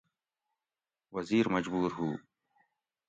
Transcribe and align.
وزیر 1.13 1.45
مجبُور 1.53 1.87
ہُو 1.97 2.09